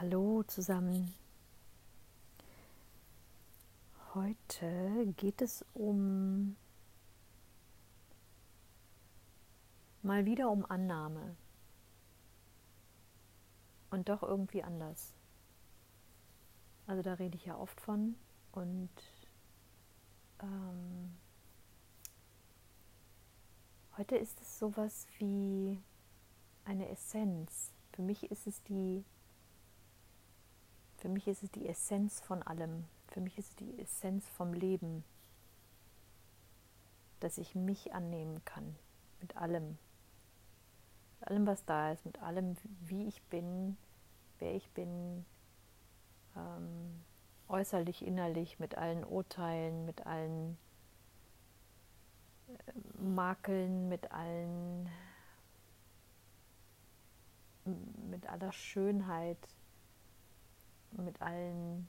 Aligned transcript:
Hallo 0.00 0.42
zusammen. 0.44 1.12
Heute 4.14 5.12
geht 5.18 5.42
es 5.42 5.62
um 5.74 6.56
mal 10.00 10.24
wieder 10.24 10.50
um 10.50 10.64
Annahme 10.64 11.36
und 13.90 14.08
doch 14.08 14.22
irgendwie 14.22 14.62
anders. 14.62 15.12
Also 16.86 17.02
da 17.02 17.12
rede 17.12 17.36
ich 17.36 17.44
ja 17.44 17.58
oft 17.58 17.78
von 17.78 18.16
und 18.52 18.88
ähm, 20.42 21.14
heute 23.98 24.16
ist 24.16 24.40
es 24.40 24.58
sowas 24.58 25.06
wie 25.18 25.78
eine 26.64 26.88
Essenz. 26.88 27.74
Für 27.92 28.00
mich 28.00 28.30
ist 28.30 28.46
es 28.46 28.62
die 28.62 29.04
für 31.00 31.08
mich 31.08 31.26
ist 31.26 31.42
es 31.42 31.50
die 31.50 31.66
Essenz 31.66 32.20
von 32.20 32.42
allem. 32.42 32.84
Für 33.08 33.20
mich 33.20 33.38
ist 33.38 33.48
es 33.50 33.56
die 33.56 33.80
Essenz 33.80 34.28
vom 34.28 34.52
Leben, 34.52 35.02
dass 37.20 37.38
ich 37.38 37.54
mich 37.54 37.94
annehmen 37.94 38.44
kann 38.44 38.76
mit 39.20 39.36
allem. 39.36 39.78
Mit 41.18 41.28
allem, 41.28 41.46
was 41.46 41.64
da 41.64 41.92
ist, 41.92 42.04
mit 42.04 42.20
allem, 42.22 42.54
wie 42.80 43.08
ich 43.08 43.22
bin, 43.24 43.78
wer 44.38 44.54
ich 44.54 44.70
bin, 44.70 45.24
ähm, 46.36 47.02
äußerlich, 47.48 48.06
innerlich, 48.06 48.58
mit 48.58 48.76
allen 48.76 49.04
Urteilen, 49.04 49.86
mit 49.86 50.06
allen 50.06 50.58
äh, 52.48 53.02
Makeln, 53.02 53.88
mit 53.88 54.12
allen, 54.12 54.88
mit 57.64 58.26
aller 58.28 58.52
Schönheit, 58.52 59.38
mit 60.92 61.20
allen 61.20 61.88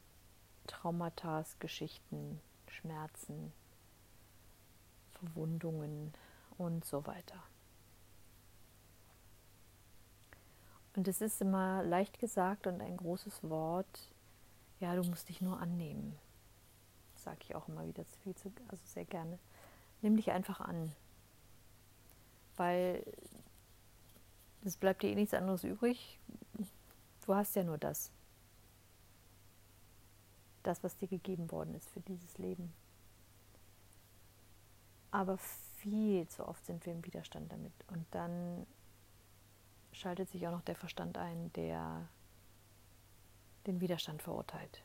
Traumata, 0.68 1.44
Geschichten, 1.60 2.40
Schmerzen, 2.68 3.52
Verwundungen 5.14 6.14
und 6.58 6.86
so 6.86 7.06
weiter. 7.06 7.44
Und 10.96 11.08
es 11.08 11.22
ist 11.22 11.42
immer 11.42 11.84
leicht 11.84 12.20
gesagt 12.20 12.68
und 12.68 12.82
ein 12.82 12.98
großes 12.98 13.50
Wort, 13.50 14.12
ja, 14.80 14.96
du 14.96 15.04
musst 15.04 15.30
dich 15.30 15.42
nur 15.42 15.60
annehmen. 15.60 16.18
Sage 17.16 17.38
ich 17.42 17.56
auch 17.56 17.68
immer 17.68 17.86
wieder 17.88 18.04
viel 18.24 18.36
zu, 18.36 18.52
also 18.68 18.84
sehr 18.86 19.06
gerne. 19.06 19.40
Nimm 20.02 20.18
dich 20.18 20.32
einfach 20.32 20.60
an. 20.60 20.92
Weil 22.58 23.04
es 24.66 24.76
bleibt 24.76 25.04
dir 25.04 25.12
eh 25.12 25.16
nichts 25.16 25.34
anderes 25.34 25.64
übrig. 25.64 26.20
Du 27.26 27.36
hast 27.36 27.56
ja 27.56 27.64
nur 27.64 27.78
das 27.78 28.12
das, 30.72 30.84
was 30.84 30.98
dir 30.98 31.08
gegeben 31.08 31.52
worden 31.52 31.76
ist 31.76 31.90
für 31.90 32.00
dieses 32.00 32.38
Leben. 32.38 32.74
Aber 35.12 35.38
viel 35.38 36.28
zu 36.30 36.48
oft 36.48 36.66
sind 36.66 36.86
wir 36.86 36.94
im 36.94 37.04
Widerstand 37.06 37.52
damit. 37.52 37.74
Und 37.88 38.06
dann 38.12 38.66
schaltet 39.92 40.30
sich 40.30 40.48
auch 40.48 40.52
noch 40.52 40.62
der 40.62 40.78
Verstand 40.78 41.18
ein, 41.18 41.52
der 41.54 42.08
den 43.68 43.82
Widerstand 43.82 44.22
verurteilt. 44.22 44.84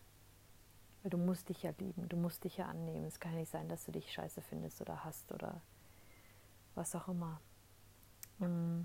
Weil 1.02 1.10
du 1.10 1.18
musst 1.18 1.48
dich 1.48 1.62
ja 1.62 1.72
lieben, 1.78 2.08
du 2.08 2.16
musst 2.16 2.42
dich 2.42 2.56
ja 2.56 2.66
annehmen. 2.66 3.06
Es 3.06 3.20
kann 3.20 3.32
ja 3.32 3.38
nicht 3.38 3.52
sein, 3.52 3.68
dass 3.68 3.84
du 3.84 3.92
dich 3.92 4.12
scheiße 4.12 4.42
findest 4.42 4.80
oder 4.80 5.04
hast 5.04 5.30
oder 5.30 5.60
was 6.74 6.96
auch 6.96 7.06
immer. 7.06 7.40
Mm. 8.38 8.82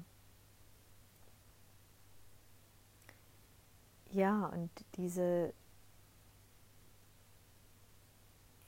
Ja, 4.11 4.45
und 4.47 4.69
diese 4.95 5.53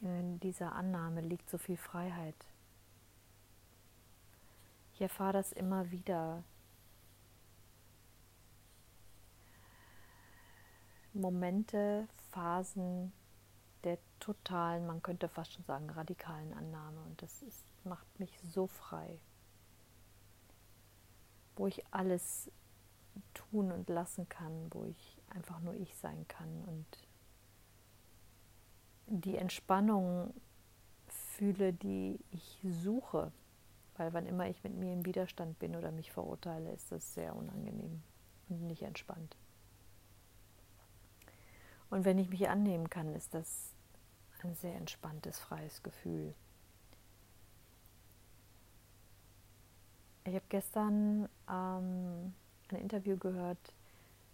In 0.03 0.37
dieser 0.41 0.73
Annahme 0.73 1.21
liegt 1.21 1.49
so 1.49 1.57
viel 1.57 1.77
Freiheit. 1.77 2.35
Ich 4.93 5.01
erfahre 5.01 5.31
das 5.31 5.53
immer 5.53 5.91
wieder. 5.91 6.43
Momente, 11.13 12.09
Phasen 12.31 13.13
der 13.85 13.97
totalen, 14.19 14.85
man 14.87 15.01
könnte 15.01 15.29
fast 15.29 15.53
schon 15.53 15.63
sagen, 15.63 15.89
radikalen 15.89 16.53
Annahme. 16.53 17.01
Und 17.01 17.21
das 17.21 17.41
ist, 17.41 17.65
macht 17.85 18.19
mich 18.19 18.37
so 18.41 18.67
frei. 18.67 19.19
Wo 21.55 21.67
ich 21.67 21.81
alles 21.91 22.51
tun 23.33 23.71
und 23.71 23.87
lassen 23.87 24.27
kann, 24.27 24.67
wo 24.71 24.83
ich 24.83 25.21
einfach 25.29 25.61
nur 25.61 25.75
ich 25.75 25.95
sein 25.95 26.27
kann 26.27 26.63
und 26.65 26.85
die 29.21 29.37
Entspannung 29.37 30.33
fühle, 31.07 31.73
die 31.73 32.19
ich 32.31 32.59
suche. 32.63 33.31
Weil 33.95 34.13
wann 34.13 34.25
immer 34.25 34.47
ich 34.47 34.63
mit 34.63 34.73
mir 34.73 34.91
im 34.91 35.05
Widerstand 35.05 35.59
bin 35.59 35.75
oder 35.75 35.91
mich 35.91 36.11
verurteile, 36.11 36.71
ist 36.71 36.91
das 36.91 37.13
sehr 37.13 37.35
unangenehm 37.35 38.01
und 38.49 38.65
nicht 38.65 38.81
entspannt. 38.81 39.37
Und 41.91 42.05
wenn 42.05 42.17
ich 42.17 42.29
mich 42.29 42.49
annehmen 42.49 42.89
kann, 42.89 43.13
ist 43.13 43.35
das 43.35 43.75
ein 44.41 44.55
sehr 44.55 44.75
entspanntes, 44.75 45.39
freies 45.39 45.83
Gefühl. 45.83 46.33
Ich 50.25 50.33
habe 50.33 50.45
gestern 50.49 51.29
ähm, 51.49 52.33
ein 52.69 52.75
Interview 52.77 53.17
gehört, 53.17 53.73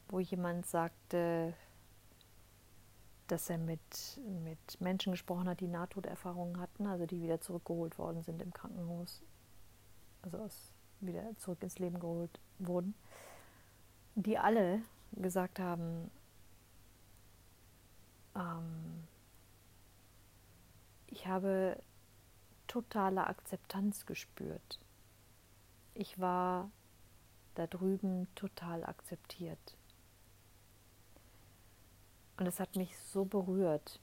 wo 0.08 0.20
jemand 0.20 0.68
sagte, 0.68 1.54
dass 3.32 3.50
er 3.50 3.58
mit, 3.58 4.20
mit 4.44 4.82
Menschen 4.82 5.12
gesprochen 5.12 5.48
hat, 5.48 5.60
die 5.60 5.68
Nahtoderfahrungen 5.68 6.60
hatten, 6.60 6.88
also 6.88 7.06
die 7.06 7.22
wieder 7.22 7.40
zurückgeholt 7.40 7.98
worden 7.98 8.24
sind 8.24 8.42
im 8.42 8.54
Krankenhaus, 8.54 9.22
also 10.22 10.40
aus, 10.40 10.74
wieder 11.00 11.36
zurück 11.38 11.62
ins 11.62 11.80
Leben 11.80 12.00
geholt 12.00 12.40
wurden, 12.58 12.94
die 14.16 14.38
alle 14.38 14.82
gesagt 15.14 15.60
haben, 15.60 16.12
ähm, 18.36 19.08
ich 21.08 21.28
habe 21.28 21.82
totale 22.68 23.28
Akzeptanz 23.28 24.06
gespürt. 24.06 24.80
Ich 25.94 26.20
war 26.20 26.70
da 27.56 27.68
drüben 27.68 28.28
total 28.36 28.86
akzeptiert. 28.86 29.79
Und 32.40 32.48
es 32.48 32.62
hat 32.62 32.78
mich 32.78 32.98
so 32.98 33.26
berührt. 33.26 34.00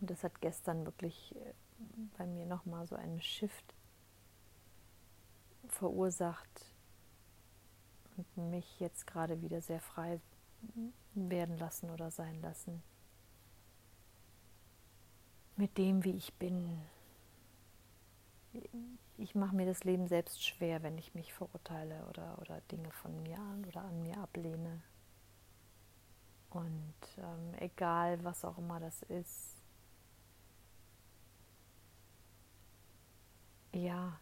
Und 0.00 0.08
das 0.08 0.24
hat 0.24 0.40
gestern 0.40 0.86
wirklich 0.86 1.36
äh, 1.36 1.52
bei 2.16 2.26
mir 2.26 2.46
nochmal 2.46 2.86
so 2.86 2.96
einen 2.96 3.20
Shift 3.20 3.74
verursacht 5.68 6.72
und 8.16 8.50
mich 8.50 8.80
jetzt 8.80 9.06
gerade 9.06 9.42
wieder 9.42 9.60
sehr 9.60 9.80
frei 9.80 10.18
werden 11.12 11.58
lassen 11.58 11.90
oder 11.90 12.10
sein 12.10 12.40
lassen. 12.40 12.82
Mit 15.56 15.76
dem, 15.76 16.04
wie 16.04 16.16
ich 16.16 16.32
bin. 16.34 16.80
Ich 19.18 19.34
mache 19.34 19.54
mir 19.54 19.66
das 19.66 19.84
Leben 19.84 20.08
selbst 20.08 20.42
schwer, 20.42 20.82
wenn 20.82 20.96
ich 20.96 21.14
mich 21.14 21.34
verurteile 21.34 22.06
oder, 22.08 22.38
oder 22.40 22.62
Dinge 22.72 22.90
von 22.92 23.22
mir 23.22 23.38
an 23.38 23.66
oder 23.66 23.82
an 23.82 24.02
mir 24.02 24.16
ablehne. 24.16 24.82
Und 26.56 26.94
ähm, 27.18 27.54
egal, 27.58 28.24
was 28.24 28.42
auch 28.44 28.56
immer 28.56 28.80
das 28.80 29.02
ist, 29.02 29.62
ja, 33.72 34.18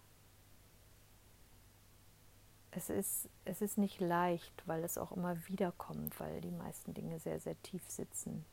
es 2.72 2.90
ist, 2.90 3.28
es 3.44 3.62
ist 3.62 3.78
nicht 3.78 4.00
leicht, 4.00 4.66
weil 4.66 4.82
es 4.82 4.98
auch 4.98 5.12
immer 5.12 5.36
wieder 5.46 5.70
kommt, 5.70 6.18
weil 6.18 6.40
die 6.40 6.50
meisten 6.50 6.92
Dinge 6.92 7.20
sehr, 7.20 7.38
sehr 7.38 7.60
tief 7.62 7.88
sitzen. 7.88 8.44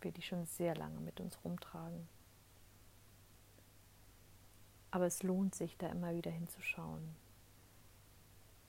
Wir 0.00 0.12
die 0.12 0.22
schon 0.22 0.46
sehr 0.46 0.74
lange 0.74 1.00
mit 1.00 1.20
uns 1.20 1.38
rumtragen. 1.44 2.08
Aber 4.90 5.04
es 5.04 5.22
lohnt 5.22 5.54
sich, 5.54 5.76
da 5.76 5.88
immer 5.88 6.14
wieder 6.14 6.30
hinzuschauen. 6.30 7.14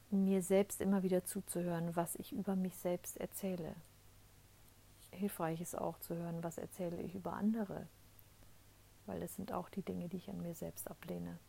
Mir 0.10 0.42
selbst 0.42 0.82
immer 0.82 1.04
wieder 1.04 1.24
zuzuhören, 1.24 1.96
was 1.96 2.16
ich 2.18 2.34
über 2.34 2.58
mich 2.58 2.76
selbst 2.76 3.16
erzähle 3.16 3.76
hilfreich 5.16 5.62
ist 5.62 5.78
auch 5.78 6.00
zu 6.00 6.16
hören, 6.16 6.44
was 6.44 6.58
erzähle 6.58 7.02
ich 7.02 7.16
über 7.16 7.34
andere, 7.34 7.88
weil 9.06 9.20
das 9.20 9.36
sind 9.36 9.52
auch 9.52 9.70
die 9.70 9.82
Dinge, 9.82 10.08
die 10.10 10.18
ich 10.18 10.30
an 10.30 10.42
mir 10.42 10.56
selbst 10.56 10.90
ablehne. 10.90 11.40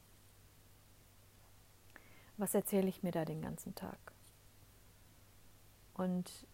Was 2.37 2.55
erzähle 2.55 2.89
ich 2.89 3.03
mir 3.03 3.13
da 3.13 3.25
den 3.25 3.41
ganzen 3.41 3.75
Tag? 3.75 3.99
Und 5.95 6.47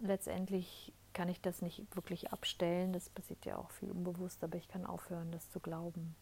letztendlich 0.00 0.92
kann 1.12 1.28
ich 1.28 1.40
das 1.40 1.62
nicht 1.62 1.94
wirklich 1.94 2.32
abstellen, 2.32 2.92
das 2.92 3.08
passiert 3.10 3.44
ja 3.44 3.56
auch 3.56 3.70
viel 3.70 3.90
unbewusst, 3.90 4.42
aber 4.42 4.56
ich 4.56 4.68
kann 4.68 4.86
aufhören, 4.86 5.30
das 5.30 5.50
zu 5.50 5.60
glauben. 5.60 6.16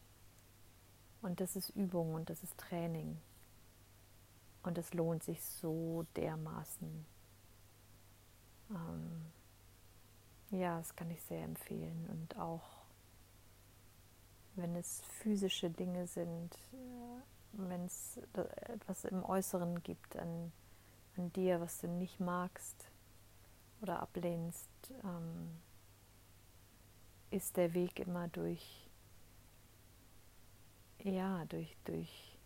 Und 1.23 1.41
das 1.41 1.56
ist 1.56 1.71
Übung 1.71 2.15
und 2.15 2.29
das 2.31 2.43
ist 2.43 2.59
Training. 2.59 3.19
Und 4.62 4.76
es 4.76 4.93
lohnt 4.93 5.23
sich 5.23 5.43
so 5.43 6.05
dermaßen 6.17 7.06
ähm, 8.71 9.26
ja, 10.50 10.79
das 10.79 10.94
kann 10.97 11.11
ich 11.11 11.23
sehr 11.23 11.43
empfehlen. 11.44 12.08
Und 12.11 12.37
auch 12.38 12.81
wenn 14.56 14.75
es 14.76 15.02
physische 15.20 15.70
Dinge 15.70 16.06
sind, 16.06 16.55
äh, 16.73 17.20
wenn 17.52 17.85
es 17.85 18.19
etwas 18.69 19.05
im 19.05 19.25
Äußeren 19.25 19.82
gibt 19.82 20.17
an, 20.17 20.52
an 21.17 21.32
dir, 21.32 21.61
was 21.61 21.81
du 21.81 21.88
nicht 21.88 22.20
magst 22.20 22.91
oder 23.81 24.00
ablehnst, 24.00 24.70
ähm, 25.05 25.56
ist 27.31 27.56
der 27.56 27.75
Weg 27.75 28.00
immer 28.00 28.29
durch, 28.29 28.88
ja, 30.99 31.44
durch, 31.47 31.76
durch 31.85 32.38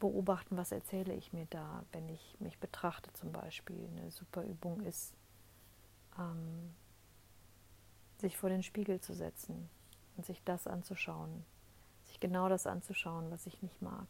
beobachten, 0.00 0.56
was 0.56 0.72
erzähle 0.72 1.14
ich 1.14 1.32
mir 1.32 1.46
da, 1.46 1.84
wenn 1.92 2.08
ich 2.08 2.36
mich 2.40 2.58
betrachte 2.58 3.12
zum 3.14 3.32
Beispiel. 3.32 3.88
Eine 3.96 4.10
super 4.10 4.42
Übung 4.42 4.82
ist, 4.82 5.14
ähm, 6.18 6.74
sich 8.18 8.36
vor 8.36 8.48
den 8.48 8.62
Spiegel 8.62 9.00
zu 9.00 9.14
setzen 9.14 9.68
und 10.16 10.24
sich 10.26 10.42
das 10.44 10.66
anzuschauen, 10.66 11.44
sich 12.04 12.20
genau 12.20 12.48
das 12.48 12.66
anzuschauen, 12.66 13.30
was 13.30 13.46
ich 13.46 13.60
nicht 13.62 13.82
mag 13.82 14.06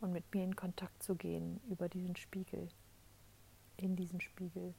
und 0.00 0.12
mit 0.12 0.32
mir 0.34 0.44
in 0.44 0.56
Kontakt 0.56 1.02
zu 1.02 1.14
gehen 1.14 1.60
über 1.68 1.88
diesen 1.88 2.16
Spiegel, 2.16 2.68
in 3.76 3.96
diesen 3.96 4.20
Spiegel. 4.20 4.74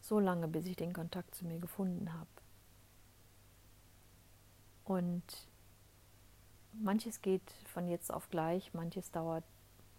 So 0.00 0.20
lange, 0.20 0.48
bis 0.48 0.66
ich 0.66 0.76
den 0.76 0.92
Kontakt 0.92 1.34
zu 1.34 1.46
mir 1.46 1.58
gefunden 1.58 2.12
habe. 2.12 2.28
Und 4.84 5.48
manches 6.72 7.22
geht 7.22 7.50
von 7.72 7.88
jetzt 7.88 8.12
auf 8.12 8.28
gleich, 8.28 8.74
manches 8.74 9.10
dauert 9.10 9.44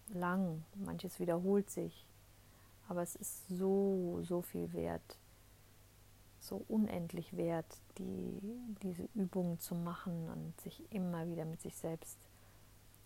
lang, 0.08 0.64
manches 0.76 1.18
wiederholt 1.18 1.70
sich. 1.70 2.06
Aber 2.88 3.02
es 3.02 3.16
ist 3.16 3.48
so, 3.48 4.20
so 4.22 4.42
viel 4.42 4.72
wert, 4.72 5.18
so 6.40 6.64
unendlich 6.68 7.36
wert, 7.36 7.80
die, 7.98 8.40
diese 8.82 9.08
Übungen 9.14 9.58
zu 9.58 9.74
machen 9.74 10.28
und 10.28 10.60
sich 10.60 10.82
immer 10.92 11.26
wieder 11.26 11.44
mit 11.44 11.60
sich 11.60 11.76
selbst 11.76 12.18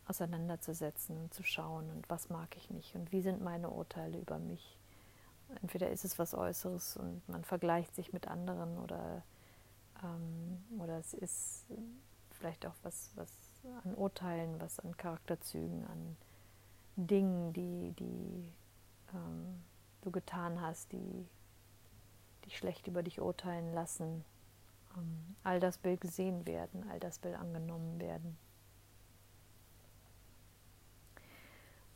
auseinanderzusetzen 0.06 1.16
und 1.16 1.32
zu 1.32 1.42
schauen 1.42 1.88
und 1.90 2.10
was 2.10 2.28
mag 2.30 2.56
ich 2.56 2.68
nicht 2.70 2.94
und 2.96 3.12
wie 3.12 3.22
sind 3.22 3.40
meine 3.40 3.70
Urteile 3.70 4.18
über 4.18 4.38
mich. 4.38 4.76
Entweder 5.62 5.90
ist 5.90 6.04
es 6.04 6.18
was 6.18 6.34
Äußeres 6.34 6.96
und 6.96 7.26
man 7.28 7.44
vergleicht 7.44 7.94
sich 7.94 8.12
mit 8.12 8.28
anderen 8.28 8.78
oder, 8.78 9.22
ähm, 10.02 10.62
oder 10.78 10.98
es 10.98 11.14
ist 11.14 11.66
vielleicht 12.30 12.66
auch 12.66 12.74
was, 12.82 13.10
was 13.14 13.30
an 13.84 13.94
Urteilen, 13.94 14.60
was 14.60 14.80
an 14.80 14.96
Charakterzügen, 14.96 15.84
an 15.86 16.16
Dingen, 16.96 17.52
die, 17.52 17.92
die 17.92 18.52
ähm, 19.14 19.62
du 20.02 20.10
getan 20.10 20.60
hast, 20.60 20.92
die 20.92 21.26
dich 22.44 22.56
schlecht 22.56 22.86
über 22.86 23.02
dich 23.02 23.20
urteilen 23.20 23.72
lassen. 23.72 24.24
Ähm, 24.96 25.36
all 25.42 25.60
das 25.60 25.82
will 25.84 25.96
gesehen 25.96 26.46
werden, 26.46 26.88
all 26.90 27.00
das 27.00 27.22
will 27.22 27.34
angenommen 27.34 28.00
werden. 28.00 28.36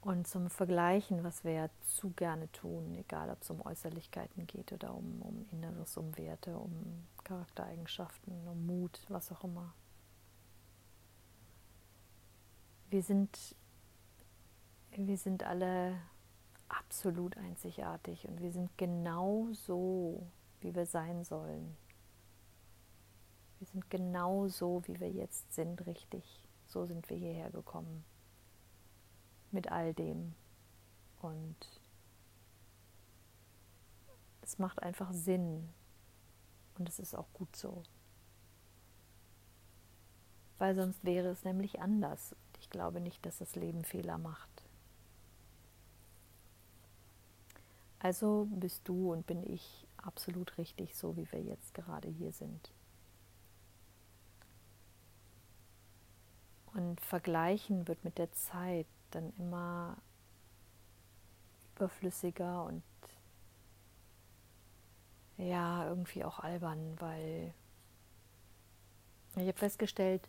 Und 0.04 0.26
zum 0.26 0.50
Vergleichen, 0.50 1.24
was 1.24 1.44
wir 1.44 1.52
ja 1.52 1.70
zu 1.80 2.10
gerne 2.10 2.52
tun, 2.52 2.94
egal 2.94 3.30
ob 3.30 3.40
es 3.40 3.48
um 3.48 3.64
Äußerlichkeiten 3.64 4.46
geht 4.46 4.70
oder 4.70 4.92
um, 4.92 5.22
um 5.22 5.46
Inneres, 5.50 5.96
um 5.96 6.14
Werte, 6.18 6.58
um 6.58 7.06
Charaktereigenschaften, 7.24 8.46
um 8.46 8.66
Mut, 8.66 9.00
was 9.08 9.32
auch 9.32 9.44
immer. 9.44 9.72
Wir 12.90 13.02
sind, 13.02 13.56
wir 14.90 15.16
sind 15.16 15.42
alle 15.42 15.98
absolut 16.78 17.36
einzigartig 17.36 18.26
und 18.28 18.40
wir 18.40 18.52
sind 18.52 18.76
genau 18.76 19.48
so, 19.52 20.26
wie 20.60 20.74
wir 20.74 20.86
sein 20.86 21.24
sollen. 21.24 21.76
Wir 23.58 23.66
sind 23.66 23.90
genau 23.90 24.48
so, 24.48 24.82
wie 24.86 24.98
wir 25.00 25.10
jetzt 25.10 25.52
sind, 25.52 25.86
richtig. 25.86 26.24
So 26.66 26.86
sind 26.86 27.08
wir 27.08 27.16
hierher 27.16 27.50
gekommen. 27.50 28.04
Mit 29.50 29.70
all 29.70 29.94
dem. 29.94 30.34
Und 31.22 31.56
es 34.42 34.58
macht 34.58 34.82
einfach 34.82 35.12
Sinn. 35.12 35.68
Und 36.78 36.88
es 36.88 36.98
ist 36.98 37.14
auch 37.14 37.32
gut 37.32 37.54
so. 37.56 37.82
Weil 40.58 40.74
sonst 40.74 41.04
wäre 41.04 41.28
es 41.28 41.44
nämlich 41.44 41.80
anders. 41.80 42.34
Ich 42.60 42.68
glaube 42.70 43.00
nicht, 43.00 43.24
dass 43.24 43.38
das 43.38 43.54
Leben 43.54 43.84
Fehler 43.84 44.18
macht. 44.18 44.63
Also 48.04 48.46
bist 48.50 48.86
du 48.86 49.12
und 49.14 49.26
bin 49.26 49.42
ich 49.50 49.86
absolut 49.96 50.58
richtig, 50.58 50.94
so 50.94 51.16
wie 51.16 51.26
wir 51.32 51.40
jetzt 51.40 51.72
gerade 51.72 52.06
hier 52.06 52.32
sind. 52.32 52.70
Und 56.74 57.00
vergleichen 57.00 57.88
wird 57.88 58.04
mit 58.04 58.18
der 58.18 58.30
Zeit 58.32 58.86
dann 59.10 59.32
immer 59.38 59.96
überflüssiger 61.76 62.64
und 62.64 62.82
ja, 65.38 65.88
irgendwie 65.88 66.24
auch 66.24 66.40
albern, 66.40 67.00
weil 67.00 67.54
ich 69.36 69.46
habe 69.48 69.54
festgestellt, 69.54 70.28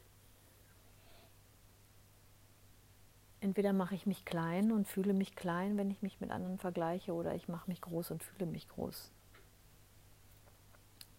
entweder 3.46 3.74
mache 3.74 3.94
ich 3.94 4.08
mich 4.08 4.26
klein 4.26 4.72
und 4.72 4.88
fühle 4.88 5.14
mich 5.14 5.36
klein, 5.36 5.78
wenn 5.78 5.92
ich 5.92 6.02
mich 6.02 6.20
mit 6.20 6.32
anderen 6.32 6.58
vergleiche, 6.58 7.14
oder 7.14 7.36
ich 7.36 7.48
mache 7.48 7.70
mich 7.70 7.80
groß 7.80 8.10
und 8.10 8.24
fühle 8.24 8.48
mich 8.48 8.68
groß. 8.68 9.12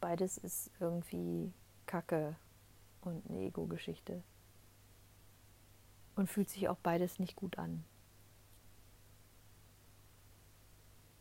Beides 0.01 0.37
ist 0.37 0.73
irgendwie 0.81 1.53
Kacke 1.87 2.35
und 3.03 3.25
eine 3.31 3.43
Ego-Geschichte. 3.43 4.25
Und 6.17 6.29
fühlt 6.29 6.51
sich 6.51 6.69
auch 6.69 6.79
beides 6.79 7.21
nicht 7.21 7.37
gut 7.37 7.59
an. 7.59 7.85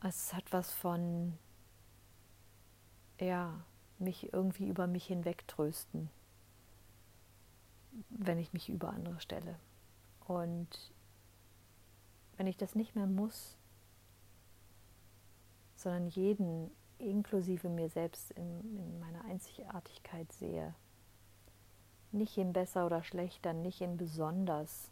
Es 0.02 0.34
hat 0.34 0.52
was 0.52 0.74
von, 0.74 1.38
ja, 3.20 3.64
mich 4.00 4.34
irgendwie 4.34 4.68
über 4.68 4.88
mich 4.88 5.06
hinweg 5.06 5.48
trösten, 5.48 6.10
wenn 8.10 8.40
ich 8.40 8.54
mich 8.54 8.70
über 8.70 8.90
andere 8.90 9.20
stelle. 9.20 9.60
Und 10.26 10.95
wenn 12.38 12.48
ich 12.48 12.58
das 12.58 12.76
nicht 12.76 12.96
mehr 12.96 13.08
muss, 13.08 13.58
sondern 15.76 16.08
jeden 16.08 16.72
inklusive 16.98 17.70
mir 17.70 17.90
selbst 17.90 18.32
in, 18.32 18.78
in 18.78 19.00
meiner 19.00 19.24
Einzigartigkeit 19.26 20.32
sehe, 20.32 20.74
nicht 22.12 22.38
in 22.38 22.54
besser 22.54 22.86
oder 22.86 23.04
schlechter, 23.04 23.54
nicht 23.54 23.82
in 23.82 23.98
besonders, 23.98 24.90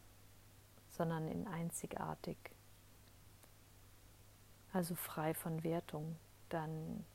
sondern 0.89 1.27
in 1.27 1.48
einzigartig, 1.48 2.38
also 4.72 4.96
frei 4.96 5.34
von 5.34 5.63
Wertung, 5.63 6.18
dann 6.50 7.06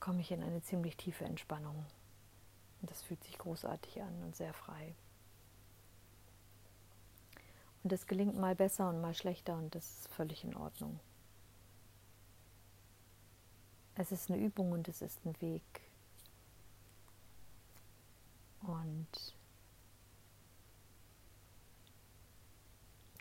komme 0.00 0.20
ich 0.20 0.30
in 0.30 0.42
eine 0.42 0.62
ziemlich 0.62 0.96
tiefe 0.96 1.24
Entspannung. 1.24 1.84
Und 2.80 2.90
das 2.90 3.02
fühlt 3.02 3.24
sich 3.24 3.38
großartig 3.38 4.02
an 4.02 4.22
und 4.22 4.36
sehr 4.36 4.52
frei. 4.52 4.94
Und 7.86 7.92
es 7.92 8.08
gelingt 8.08 8.36
mal 8.36 8.56
besser 8.56 8.88
und 8.88 9.00
mal 9.00 9.14
schlechter 9.14 9.56
und 9.56 9.72
das 9.76 9.88
ist 9.88 10.08
völlig 10.08 10.42
in 10.42 10.56
Ordnung. 10.56 10.98
Es 13.94 14.10
ist 14.10 14.28
eine 14.28 14.42
Übung 14.42 14.72
und 14.72 14.88
es 14.88 15.02
ist 15.02 15.24
ein 15.24 15.40
Weg. 15.40 15.62
Und 18.62 19.36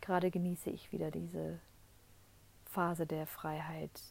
gerade 0.02 0.32
genieße 0.32 0.72
ich 0.72 0.92
wieder 0.92 1.12
diese 1.12 1.60
Phase 2.66 3.06
der 3.06 3.28
Freiheit, 3.28 4.02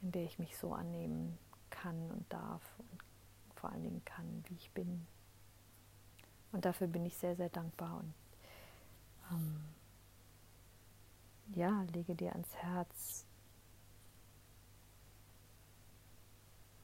in 0.00 0.12
der 0.12 0.22
ich 0.22 0.38
mich 0.38 0.56
so 0.56 0.72
annehmen 0.72 1.36
kann 1.70 2.08
und 2.12 2.32
darf 2.32 2.62
und 2.78 3.02
vor 3.56 3.70
allen 3.70 3.82
Dingen 3.82 4.04
kann, 4.04 4.44
wie 4.46 4.54
ich 4.54 4.70
bin. 4.70 5.08
Und 6.56 6.64
dafür 6.64 6.86
bin 6.86 7.04
ich 7.04 7.14
sehr, 7.18 7.36
sehr 7.36 7.50
dankbar 7.50 7.98
und 7.98 8.14
ähm, 9.30 9.62
ja, 11.54 11.82
lege 11.92 12.14
dir 12.14 12.32
ans 12.32 12.54
Herz, 12.54 13.26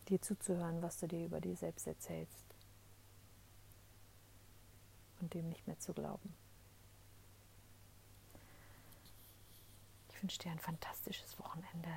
dir 0.08 0.20
zuzuhören, 0.20 0.82
was 0.82 0.98
du 0.98 1.08
dir 1.08 1.24
über 1.24 1.40
dich 1.40 1.58
selbst 1.58 1.86
erzählst 1.86 2.54
und 5.22 5.32
dem 5.32 5.48
nicht 5.48 5.66
mehr 5.66 5.78
zu 5.78 5.94
glauben. 5.94 6.34
Ich 10.10 10.22
wünsche 10.22 10.38
dir 10.38 10.52
ein 10.52 10.58
fantastisches 10.58 11.38
Wochenende. 11.38 11.88